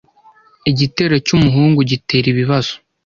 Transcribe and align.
Igitero 0.71 1.15
cyumuhungu 1.25 1.79
gitera 1.89 2.25
ibibazo. 2.33 2.73